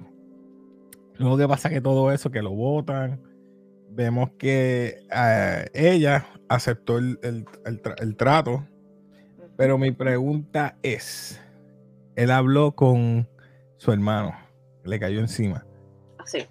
luego 1.19 1.37
que 1.37 1.49
pasa 1.49 1.69
que 1.69 1.81
todo 1.81 2.13
eso, 2.13 2.31
que 2.31 2.43
lo 2.43 2.53
votan, 2.53 3.21
vemos 3.91 4.31
que 4.39 4.99
eh, 5.15 5.67
ella 5.75 6.27
aceptó 6.49 6.99
el, 6.99 8.17
trato, 8.17 8.65
pero 9.57 9.79
mi 9.79 9.91
pregunta 9.91 10.77
es, 10.83 11.41
él 12.15 12.31
habló 12.31 12.73
con 12.73 13.29
su 13.79 13.93
hermano, 13.93 14.35
le 14.85 15.01
cayó 15.01 15.21
encima. 15.21 15.67
Sí. 16.25 16.47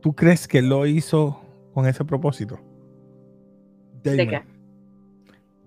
¿Tú 0.00 0.14
crees 0.14 0.46
que 0.46 0.62
lo 0.62 0.86
hizo 0.86 1.40
con 1.74 1.86
ese 1.86 2.04
propósito? 2.04 2.60
¿De 4.02 4.26
qué? 4.26 4.42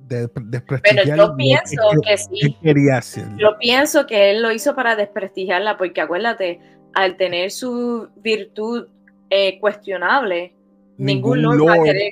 De, 0.08 0.30
desprestigiar 0.46 1.06
Pero 1.06 1.18
yo 1.18 1.36
pienso 1.36 1.82
que, 2.06 2.18
sí. 2.18 2.58
quería. 2.62 3.00
Yo 3.38 3.58
pienso 3.60 4.06
que 4.06 4.32
él 4.32 4.42
lo 4.42 4.52
hizo 4.52 4.76
para 4.76 4.96
desprestigiarla, 4.96 5.78
porque 5.78 6.02
acuérdate, 6.02 6.60
al 6.94 7.18
tener 7.18 7.52
su 7.52 8.10
virtud 8.18 8.88
eh, 9.30 9.60
cuestionable, 9.60 10.54
ningún, 10.98 11.42
lord, 11.42 11.68
va 11.68 11.74
a 11.74 11.84
querer. 11.84 12.12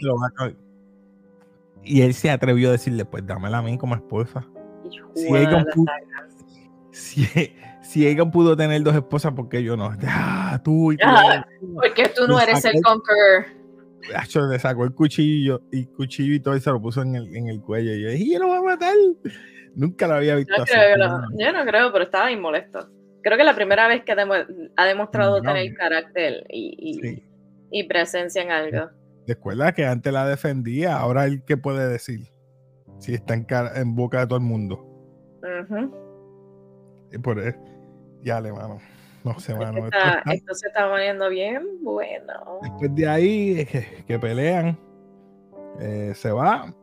Y 1.83 2.01
él 2.01 2.13
se 2.13 2.29
atrevió 2.29 2.69
a 2.69 2.73
decirle, 2.73 3.05
pues 3.05 3.25
dámela 3.25 3.59
a 3.59 3.61
mí 3.61 3.77
como 3.77 3.95
esposa. 3.95 4.45
Si 5.15 5.27
Egan, 5.27 5.65
pudo, 5.73 5.85
si, 6.91 8.15
pudo 8.31 8.57
tener 8.57 8.83
dos 8.83 8.95
esposas, 8.95 9.33
porque 9.35 9.63
yo 9.63 9.77
no? 9.77 9.91
Ah, 10.05 10.59
tú 10.63 10.91
y 10.91 10.97
tú. 10.97 11.07
porque 11.75 12.11
tú 12.15 12.27
no 12.27 12.39
eres 12.39 12.63
el 12.65 12.81
conqueror 12.81 13.60
le 14.49 14.59
sacó 14.59 14.83
el 14.83 14.93
cuchillo 14.93 15.61
y 15.71 15.85
cuchillo 15.85 16.35
y 16.35 16.39
todo 16.39 16.55
y 16.55 16.59
se 16.59 16.71
lo 16.71 16.81
puso 16.81 17.01
en 17.01 17.15
el, 17.15 17.35
en 17.35 17.47
el 17.47 17.61
cuello. 17.61 17.93
Y 17.93 18.03
yo 18.03 18.09
dije, 18.09 18.33
yo 18.33 18.39
lo 18.39 18.47
voy 18.47 18.57
a 18.57 18.61
matar. 18.61 18.95
Nunca 19.75 20.07
lo 20.07 20.15
había 20.15 20.35
visto 20.35 20.53
así. 20.61 20.73
yo 21.37 21.51
no 21.53 21.65
creo, 21.65 21.91
pero 21.91 22.03
estaba 22.03 22.27
bien 22.27 22.41
molesto. 22.41 22.89
Creo 23.23 23.37
que 23.37 23.43
la 23.43 23.55
primera 23.55 23.87
vez 23.87 24.03
que 24.03 24.13
ha 24.13 24.85
demostrado 24.85 25.41
tener 25.41 25.73
carácter 25.75 26.43
y, 26.49 27.21
y, 27.69 27.83
presencia 27.83 28.41
en 28.41 28.51
algo. 28.51 28.89
Recuerda 29.27 29.71
que 29.73 29.85
antes 29.85 30.11
la 30.11 30.27
defendía, 30.27 30.97
ahora 30.97 31.25
él 31.25 31.43
qué 31.45 31.55
puede 31.55 31.87
decir 31.87 32.31
si 32.97 33.13
está 33.13 33.35
en, 33.35 33.45
en 33.75 33.95
boca 33.95 34.21
de 34.21 34.27
todo 34.27 34.39
el 34.39 34.43
mundo. 34.43 34.87
Y 37.11 37.17
por 37.19 37.39
eso, 37.39 37.59
ya 38.23 38.41
le 38.41 38.51
mano. 38.51 38.79
No 39.23 39.39
sé, 39.39 39.53
mano. 39.53 39.87
Esto, 40.25 40.53
se 40.53 40.67
está 40.67 40.89
poniendo 40.89 41.29
bien 41.29 41.63
bueno. 41.81 42.59
Después 42.61 42.95
de 42.95 43.07
ahí, 43.07 43.67
que, 44.07 44.19
pelean, 44.19 44.77
eh, 45.79 46.13
se 46.15 46.31
va. 46.31 46.73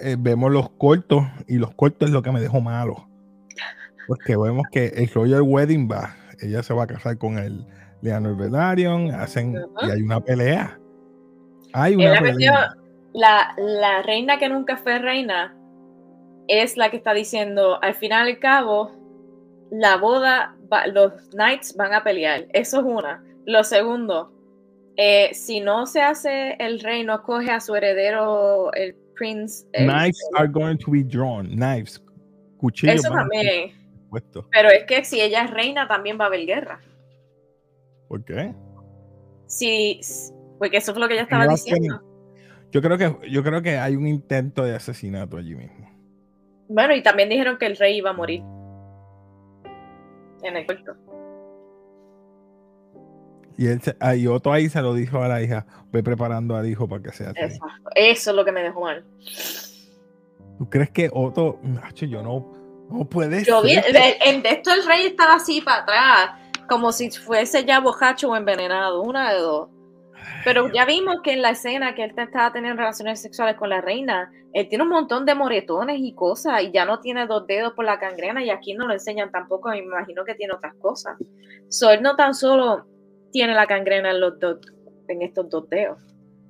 Eh, 0.00 0.16
vemos 0.18 0.50
los 0.50 0.70
cortos, 0.70 1.24
y 1.46 1.56
los 1.56 1.74
cortos 1.74 2.08
es 2.08 2.12
lo 2.12 2.22
que 2.22 2.32
me 2.32 2.40
dejó 2.40 2.60
malo. 2.60 3.08
Porque 4.06 4.36
vemos 4.36 4.64
que 4.70 4.86
el 4.86 5.08
Royal 5.08 5.42
Wedding 5.42 5.88
va, 5.90 6.14
ella 6.40 6.62
se 6.62 6.72
va 6.72 6.84
a 6.84 6.86
casar 6.86 7.18
con 7.18 7.36
el 7.38 7.66
Leonard 8.00 8.36
Velaryon, 8.36 9.14
hacen, 9.14 9.54
y 9.82 9.90
hay 9.90 10.02
una 10.02 10.20
pelea. 10.20 10.78
Hay 11.74 11.94
una 11.94 12.18
pelea. 12.18 12.74
la, 13.12 13.54
la 13.58 14.02
reina 14.02 14.38
que 14.38 14.48
nunca 14.48 14.78
fue 14.78 14.98
reina 14.98 15.54
es 16.48 16.78
la 16.78 16.90
que 16.90 16.96
está 16.96 17.12
diciendo, 17.12 17.78
al 17.82 17.94
final 17.94 18.28
y 18.28 18.32
al 18.32 18.38
cabo, 18.38 18.97
la 19.70 19.96
boda, 19.96 20.56
los 20.92 21.12
knights 21.30 21.74
van 21.76 21.92
a 21.92 22.02
pelear. 22.02 22.46
Eso 22.52 22.80
es 22.80 22.84
una. 22.84 23.24
Lo 23.46 23.64
segundo, 23.64 24.32
eh, 24.96 25.30
si 25.32 25.60
no 25.60 25.86
se 25.86 26.02
hace 26.02 26.56
el 26.58 26.80
rey, 26.80 27.04
no 27.04 27.22
coge 27.22 27.50
a 27.50 27.60
su 27.60 27.74
heredero, 27.74 28.72
el 28.74 28.94
prince. 29.14 29.66
Knives 29.74 30.18
are 30.36 30.48
going 30.48 30.76
to 30.76 30.90
be 30.90 31.02
drawn. 31.02 31.48
Knives. 31.48 32.02
Cuchillos. 32.58 32.96
Eso 32.96 33.10
también. 33.10 33.72
Pero 34.50 34.70
es 34.70 34.84
que 34.84 35.04
si 35.04 35.20
ella 35.20 35.44
es 35.44 35.50
reina, 35.50 35.86
también 35.86 36.18
va 36.18 36.24
a 36.24 36.26
haber 36.28 36.46
guerra. 36.46 36.80
¿Por 38.08 38.24
qué? 38.24 38.54
Sí, 39.46 40.00
porque 40.58 40.78
eso 40.78 40.92
es 40.92 40.98
lo 40.98 41.08
que 41.08 41.14
ella 41.14 41.22
estaba 41.24 41.46
diciendo. 41.46 42.02
Yo 42.70 42.82
creo 42.82 42.98
que 42.98 43.30
yo 43.30 43.42
creo 43.42 43.62
que 43.62 43.78
hay 43.78 43.96
un 43.96 44.06
intento 44.06 44.64
de 44.64 44.74
asesinato 44.74 45.36
allí 45.36 45.54
mismo. 45.54 45.88
Bueno, 46.68 46.94
y 46.94 47.02
también 47.02 47.28
dijeron 47.28 47.56
que 47.58 47.66
el 47.66 47.76
rey 47.76 47.96
iba 47.96 48.10
a 48.10 48.14
morir 48.14 48.42
en 50.42 50.56
el 50.56 50.66
cuento. 50.66 50.92
Y, 53.56 53.66
él 53.66 53.80
ah, 53.98 54.14
y 54.14 54.26
Otto 54.28 54.52
ahí 54.52 54.68
se 54.68 54.80
lo 54.80 54.94
dijo 54.94 55.20
a 55.20 55.26
la 55.26 55.42
hija, 55.42 55.66
voy 55.90 56.02
preparando 56.02 56.54
al 56.56 56.68
hijo 56.68 56.88
para 56.88 57.02
que 57.02 57.12
sea 57.12 57.30
Exacto. 57.30 57.90
Eso 57.94 58.30
es 58.30 58.36
lo 58.36 58.44
que 58.44 58.52
me 58.52 58.62
dejó 58.62 58.82
mal. 58.82 59.04
¿Tú 60.58 60.70
crees 60.70 60.90
que 60.90 61.10
Otto, 61.12 61.58
macho, 61.62 62.06
yo 62.06 62.22
no, 62.22 62.52
no 62.88 63.04
puede 63.04 63.44
yo 63.44 63.62
Vi, 63.62 63.72
en 63.72 64.46
esto 64.46 64.72
el 64.72 64.86
rey 64.86 65.06
estaba 65.06 65.34
así 65.34 65.60
para 65.60 65.82
atrás, 65.82 66.30
como 66.68 66.92
si 66.92 67.10
fuese 67.10 67.64
ya 67.64 67.80
bojacho 67.80 68.30
o 68.30 68.36
envenenado, 68.36 69.02
una 69.02 69.32
de 69.32 69.40
dos. 69.40 69.68
Pero 70.44 70.72
ya 70.72 70.84
vimos 70.84 71.20
que 71.22 71.32
en 71.32 71.42
la 71.42 71.50
escena 71.50 71.94
que 71.94 72.04
él 72.04 72.14
estaba 72.16 72.52
teniendo 72.52 72.80
relaciones 72.80 73.20
sexuales 73.20 73.56
con 73.56 73.68
la 73.68 73.80
reina, 73.80 74.30
él 74.52 74.68
tiene 74.68 74.84
un 74.84 74.90
montón 74.90 75.26
de 75.26 75.34
moretones 75.34 75.98
y 76.00 76.14
cosas 76.14 76.62
y 76.62 76.72
ya 76.72 76.84
no 76.84 77.00
tiene 77.00 77.26
dos 77.26 77.46
dedos 77.46 77.72
por 77.74 77.84
la 77.84 77.98
cangrena 77.98 78.42
y 78.42 78.50
aquí 78.50 78.74
no 78.74 78.86
lo 78.86 78.94
enseñan 78.94 79.30
tampoco, 79.30 79.70
me 79.70 79.78
imagino 79.78 80.24
que 80.24 80.34
tiene 80.34 80.54
otras 80.54 80.74
cosas. 80.76 81.16
So, 81.68 81.90
él 81.90 82.02
no 82.02 82.16
tan 82.16 82.34
solo 82.34 82.86
tiene 83.30 83.54
la 83.54 83.66
cangrena 83.66 84.10
en, 84.10 84.20
los 84.20 84.38
dos, 84.38 84.58
en 85.08 85.22
estos 85.22 85.50
dos 85.50 85.68
dedos, 85.68 85.98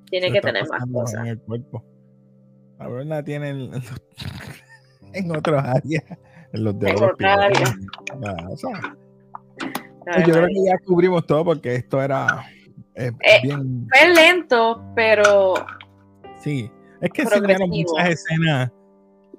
tiene 0.09 0.31
que 0.31 0.41
tener 0.41 0.67
más 0.67 0.83
cosas. 0.91 1.21
En 1.21 1.27
el 1.27 1.39
cuerpo. 1.39 1.83
La 2.77 2.87
verdad 2.87 3.23
tiene 3.23 3.49
en, 3.49 3.71
en 5.13 5.35
otras 5.35 5.65
áreas, 5.65 6.03
en 6.53 6.63
los 6.63 6.79
dedos. 6.79 7.01
yo 7.01 7.11
creo 10.23 10.47
que 10.47 10.63
ya 10.65 10.77
cubrimos 10.85 11.27
todo 11.27 11.43
porque 11.43 11.75
esto 11.75 12.01
era 12.01 12.45
eh, 12.95 13.11
fue 13.41 14.13
lento, 14.13 14.83
pero. 14.95 15.55
Sí, 16.37 16.71
es 17.01 17.09
que 17.11 17.21
enseñaron 17.23 17.69
muchas 17.69 18.09
escenas, 18.09 18.71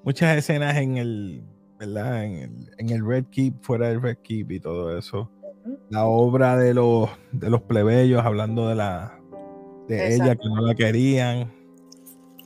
muchas 0.03 0.37
escenas 0.37 0.77
en 0.77 0.97
el, 0.97 1.45
¿verdad? 1.79 2.25
En 2.25 2.33
el, 2.33 2.71
en 2.79 2.91
el 2.91 3.07
Red 3.07 3.27
Keep, 3.31 3.63
fuera 3.63 3.89
del 3.89 4.03
Red 4.03 4.19
Keep 4.23 4.51
y 4.51 4.61
todo 4.61 4.97
eso. 4.97 5.31
La 5.91 6.05
obra 6.07 6.57
de 6.57 6.75
los, 6.75 7.11
de 7.33 7.51
los 7.51 7.63
plebeyos 7.63 8.25
hablando 8.25 8.69
de 8.69 8.75
la 8.77 9.21
de 9.91 10.15
ella 10.15 10.37
que 10.37 10.49
no 10.49 10.63
la 10.63 10.75
querían. 10.75 11.53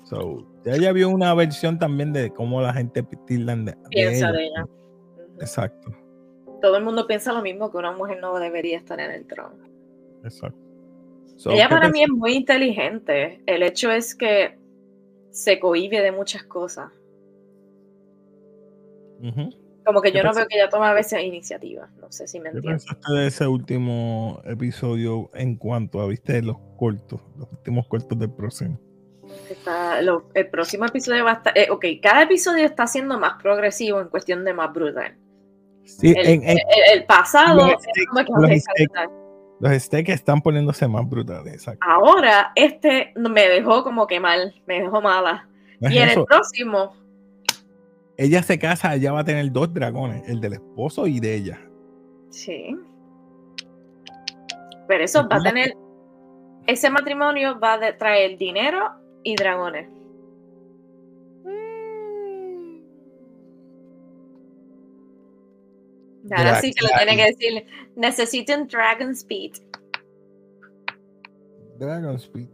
So, 0.05 0.47
ella 0.65 0.93
vio 0.93 1.11
una 1.11 1.35
versión 1.35 1.79
también 1.79 2.13
de 2.13 2.31
cómo 2.31 2.61
la 2.61 2.73
gente 2.73 3.05
piensa 3.05 4.33
de 4.33 4.47
ella. 4.47 4.67
Exacto. 5.41 5.93
Todo 6.63 6.77
el 6.77 6.85
mundo 6.85 7.07
piensa 7.07 7.33
lo 7.33 7.43
mismo 7.43 7.71
que 7.71 7.77
una 7.77 7.93
mujer 7.93 8.19
no 8.21 8.39
debería 8.39 8.79
estar 8.79 8.99
en 8.99 9.11
el 9.11 9.27
trono. 9.27 9.63
Exacto. 10.25 10.64
Ella 11.47 11.69
para 11.69 11.89
mí 11.89 12.03
es 12.03 12.11
muy 12.11 12.35
inteligente. 12.35 13.43
El 13.47 13.63
hecho 13.63 13.91
es 13.91 14.15
que 14.15 14.59
se 15.31 15.59
cohibe 15.59 16.01
de 16.01 16.13
muchas 16.13 16.45
cosas. 16.45 16.91
Como 19.85 20.01
que 20.01 20.13
yo 20.13 20.23
no 20.23 20.33
veo 20.33 20.47
que 20.47 20.57
ella 20.57 20.69
tome 20.69 20.87
a 20.87 20.93
veces 20.93 21.23
iniciativa. 21.23 21.89
No 22.01 22.11
sé 22.11 22.27
si 22.27 22.41
me 22.41 22.51
entiendes. 22.51 22.85
¿Qué 22.85 22.95
pensaste 22.95 23.19
de 23.19 23.27
ese 23.27 23.47
último 23.47 24.41
episodio 24.45 25.31
en 25.35 25.57
cuanto 25.57 26.01
a, 26.01 26.07
viste, 26.07 26.41
los 26.43 26.57
cortos, 26.77 27.21
los 27.37 27.51
últimos 27.53 27.87
cortos 27.89 28.19
del 28.19 28.31
próximo? 28.31 28.79
el 30.35 30.49
próximo 30.49 30.87
episodio 30.87 31.25
va 31.25 31.33
a 31.33 31.35
estar. 31.35 31.59
Eh, 31.59 31.69
ok, 31.71 31.85
cada 32.03 32.23
episodio 32.23 32.65
está 32.65 32.87
siendo 32.87 33.19
más 33.19 33.43
progresivo 33.43 34.01
en 34.01 34.09
cuestión 34.09 34.45
de 34.45 34.55
más 34.55 34.73
brutal. 34.73 35.17
Sí, 35.85 36.15
el, 36.17 36.43
el, 36.93 37.05
pasado 37.05 37.67
los, 39.61 39.73
steaks 39.83 40.11
están 40.11 40.41
poniéndose 40.41 40.87
más 40.89 41.09
brutales. 41.09 41.67
Ahora, 41.81 42.53
este 42.55 43.13
me 43.17 43.49
dejó 43.49 43.83
como 43.83 44.07
que 44.07 44.21
mal, 44.21 44.55
me 44.67 44.83
dejó 44.83 45.01
mala. 45.01 45.49
y 45.81 45.99
en 45.99 46.11
el 46.11 46.25
próximo. 46.25 46.95
Ella 48.17 48.43
se 48.43 48.59
casa, 48.59 48.95
ella 48.95 49.13
va 49.13 49.21
a 49.21 49.25
tener 49.25 49.51
dos 49.51 49.73
dragones, 49.73 50.29
el 50.29 50.41
del 50.41 50.55
esposo 50.55 51.07
y 51.07 51.19
de 51.19 51.35
ella. 51.35 51.61
Sí. 52.31 52.77
Pero 54.87 55.05
eso 55.05 55.27
va 55.29 55.37
a 55.37 55.43
tener. 55.43 55.75
Ese 56.67 56.91
matrimonio 56.91 57.59
va 57.59 57.75
a 57.75 57.97
traer 57.97 58.39
dinero 58.39 58.91
y 59.23 59.35
dragones. 59.35 59.89
Ahora 66.31 66.61
sí 66.61 66.73
que 66.73 66.87
lo 66.87 66.91
tiene 66.97 67.17
que 67.17 67.33
decir. 67.33 67.67
Necesito 67.97 68.55
un 68.55 68.67
Dragon 68.67 69.11
Speed. 69.11 69.53
Dragon 71.79 72.17
Speed. 72.17 72.49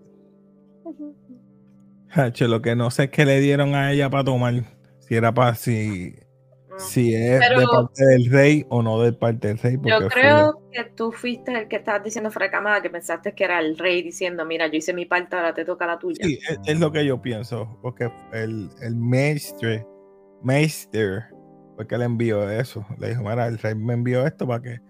Lo 2.41 2.63
que 2.63 2.75
no 2.75 2.91
sé 2.91 3.05
es 3.05 3.11
qué 3.11 3.25
le 3.25 3.41
dieron 3.41 3.75
a 3.75 3.93
ella 3.93 4.11
para 4.11 4.25
tomar. 4.25 4.55
Si 4.99 5.15
era 5.15 5.33
para 5.33 5.55
si, 5.55 6.15
ah. 6.71 6.79
si 6.79 7.15
es 7.15 7.41
de 7.41 7.67
parte 7.71 8.05
del 8.05 8.31
rey 8.31 8.67
o 8.69 8.83
no 8.83 9.01
de 9.01 9.13
parte 9.13 9.49
del 9.49 9.59
rey. 9.59 9.79
Yo 9.83 10.09
creo 10.09 10.63
que 10.73 10.85
tú 10.97 11.13
fuiste 11.13 11.57
el 11.57 11.69
que 11.69 11.77
estabas 11.77 12.03
diciendo 12.03 12.31
fracamada, 12.31 12.83
que 12.83 12.91
pensaste 12.91 13.35
que 13.35 13.45
era 13.45 13.61
el 13.61 13.79
rey 13.79 14.03
diciendo, 14.03 14.45
mira, 14.45 14.67
yo 14.67 14.79
hice 14.79 14.93
mi 14.93 15.07
parte, 15.07 15.37
ahora 15.37 15.55
te 15.55 15.65
toca 15.65 15.87
la 15.87 15.99
tuya. 15.99 16.25
Sí, 16.25 16.39
es, 16.67 16.81
lo 16.81 16.91
que 16.91 17.05
yo 17.05 17.21
pienso. 17.23 17.79
Porque 17.83 18.11
el, 18.33 18.69
el 18.83 18.97
maestre, 18.97 19.87
maester 20.43 21.25
porque 21.81 21.97
le 21.97 22.05
envió 22.05 22.51
eso. 22.51 22.85
Le 22.99 23.09
dijo, 23.09 23.23
mira, 23.23 23.47
el 23.47 23.57
rey 23.57 23.75
me 23.75 23.95
envió 23.95 24.27
esto 24.27 24.47
para 24.47 24.61
que 24.61 24.81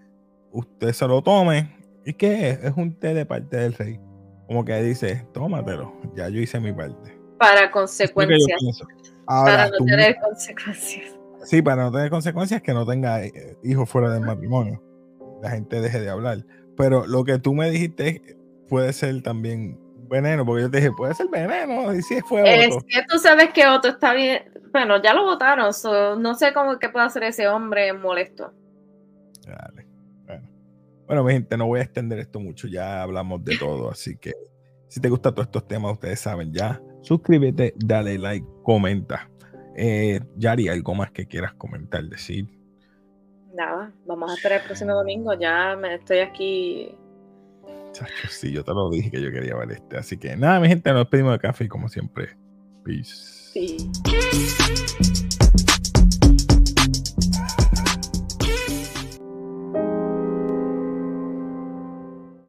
usted 0.51 0.91
se 0.91 1.07
lo 1.07 1.21
tome. 1.21 1.73
¿Y 2.05 2.11
qué 2.11 2.49
es? 2.49 2.63
Es 2.65 2.73
un 2.75 2.99
té 2.99 3.13
de 3.13 3.25
parte 3.25 3.55
del 3.55 3.73
rey. 3.75 3.97
Como 4.45 4.65
que 4.65 4.75
dice, 4.83 5.25
tómatelo, 5.31 5.93
ya 6.17 6.27
yo 6.27 6.41
hice 6.41 6.59
mi 6.59 6.73
parte. 6.73 7.17
Para 7.39 7.71
consecuencias. 7.71 8.59
para 9.25 9.69
no 9.69 9.85
tener 9.85 10.17
consecuencias. 10.19 11.17
Sí, 11.45 11.61
para 11.61 11.83
no 11.83 11.93
tener 11.93 12.09
consecuencias 12.09 12.61
que 12.61 12.73
no 12.73 12.85
tenga 12.85 13.23
eh, 13.23 13.55
hijos 13.63 13.89
fuera 13.89 14.11
del 14.11 14.23
matrimonio. 14.23 14.83
La 15.41 15.51
gente 15.51 15.79
deje 15.79 16.01
de 16.01 16.09
hablar. 16.09 16.45
Pero 16.75 17.07
lo 17.07 17.23
que 17.23 17.39
tú 17.39 17.53
me 17.53 17.71
dijiste 17.71 18.35
puede 18.67 18.91
ser 18.91 19.23
también 19.23 19.79
veneno, 20.09 20.45
porque 20.45 20.63
yo 20.63 20.69
te 20.69 20.79
dije, 20.79 20.91
puede 20.91 21.15
ser 21.15 21.29
veneno, 21.29 21.95
y 21.95 22.01
si 22.01 22.19
fue 22.19 22.41
Otto. 22.41 22.51
Es 22.51 22.83
que 22.83 23.05
tú 23.07 23.17
sabes 23.17 23.51
que 23.53 23.65
Otto 23.65 23.87
está 23.87 24.13
bien, 24.13 24.50
bueno, 24.71 25.01
ya 25.01 25.13
lo 25.13 25.23
votaron, 25.23 25.71
no 26.21 26.35
sé 26.35 26.53
cómo 26.53 26.79
que 26.79 26.89
puede 26.89 27.05
hacer 27.05 27.23
ese 27.23 27.47
hombre 27.47 27.93
molesto. 27.93 28.53
Bueno. 30.25 30.47
bueno, 31.07 31.23
mi 31.23 31.33
gente, 31.33 31.57
no 31.57 31.67
voy 31.67 31.79
a 31.79 31.83
extender 31.83 32.19
esto 32.19 32.39
mucho, 32.39 32.67
ya 32.67 33.01
hablamos 33.01 33.43
de 33.43 33.57
todo, 33.57 33.89
así 33.89 34.17
que 34.17 34.33
si 34.87 34.99
te 34.99 35.09
gustan 35.09 35.33
todos 35.33 35.47
estos 35.47 35.67
temas, 35.67 35.93
ustedes 35.93 36.19
saben 36.19 36.53
ya, 36.53 36.81
suscríbete, 37.01 37.73
dale 37.77 38.17
like, 38.17 38.45
comenta. 38.63 39.29
Eh, 39.75 40.19
Yari, 40.35 40.67
¿algo 40.67 40.93
más 40.95 41.11
que 41.11 41.25
quieras 41.25 41.53
comentar, 41.53 42.03
decir? 42.03 42.47
Nada, 43.53 43.91
vamos 44.05 44.31
a 44.31 44.35
esperar 44.35 44.61
el 44.61 44.65
próximo 44.65 44.93
domingo, 44.93 45.33
ya 45.33 45.75
me 45.75 45.95
estoy 45.95 46.19
aquí 46.19 46.97
sí, 48.29 48.51
yo 48.51 48.63
te 48.63 48.71
lo 48.73 48.89
dije 48.89 49.11
que 49.11 49.21
yo 49.21 49.31
quería 49.31 49.55
ver 49.55 49.71
este. 49.71 49.97
Así 49.97 50.17
que 50.17 50.35
nada, 50.35 50.59
mi 50.59 50.67
gente, 50.67 50.91
nos 50.91 51.01
despedimos 51.01 51.33
de 51.33 51.39
café 51.39 51.65
y 51.65 51.67
como 51.67 51.89
siempre. 51.89 52.37
Peace. 52.83 53.40
Sí. 53.53 53.75